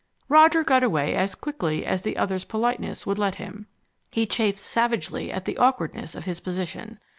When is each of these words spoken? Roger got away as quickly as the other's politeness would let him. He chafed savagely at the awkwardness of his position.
Roger 0.29 0.63
got 0.63 0.81
away 0.81 1.13
as 1.13 1.35
quickly 1.35 1.85
as 1.85 2.01
the 2.01 2.17
other's 2.17 2.43
politeness 2.43 3.05
would 3.05 3.19
let 3.19 3.35
him. 3.35 3.67
He 4.09 4.25
chafed 4.25 4.57
savagely 4.57 5.31
at 5.31 5.45
the 5.45 5.57
awkwardness 5.59 6.15
of 6.15 6.25
his 6.25 6.39
position. 6.39 6.97